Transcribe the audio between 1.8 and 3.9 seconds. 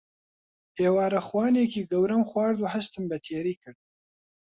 گەورەم خوارد و هەستم بە تێری کرد.